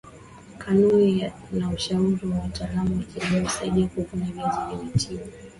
kanuni 0.63 1.31
na 1.51 1.69
ushauri 1.69 2.27
wa 2.27 2.39
wataalam 2.39 2.97
wa 2.97 3.03
kilimo 3.03 3.39
husaidia 3.39 3.87
kuvuna 3.87 4.25
viazi 4.25 4.59
vyenye 4.75 4.91
tija 4.91 5.21